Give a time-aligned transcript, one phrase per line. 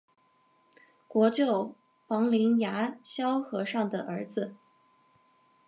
[1.07, 1.75] 国舅
[2.07, 4.55] 房林牙萧和尚的儿子。